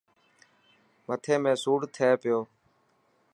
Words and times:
مٿي 1.07 1.35
۾ 1.49 1.53
سور 1.63 1.81
ٿي 1.95 2.07
پيو. 2.21 2.39